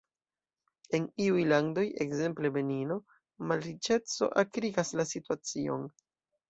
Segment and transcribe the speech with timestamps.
[0.97, 2.99] En iuj landoj– ekzemple Benino–
[3.53, 5.89] malriĉeco akrigas la situacion.